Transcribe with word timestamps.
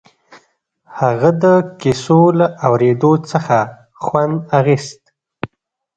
هغه 0.99 1.29
د 1.43 1.45
کيسو 1.81 2.19
له 2.39 2.47
اورېدو 2.67 3.13
څخه 3.31 3.57
خوند 4.03 4.35
اخيست. 4.59 5.01